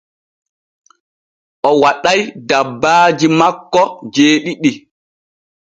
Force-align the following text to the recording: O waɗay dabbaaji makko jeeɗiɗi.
O 1.67 1.69
waɗay 1.81 2.19
dabbaaji 2.47 3.27
makko 3.39 3.81
jeeɗiɗi. 4.13 4.71